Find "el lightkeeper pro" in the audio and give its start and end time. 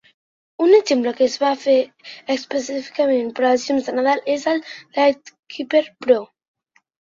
4.55-6.19